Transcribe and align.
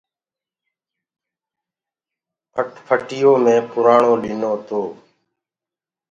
موٽر 2.53 2.67
سيڪل 2.87 3.33
مينٚ 3.45 3.67
پُرآڻو 3.69 4.13
ليٚنو 4.23 4.51
تو۔ 4.67 4.81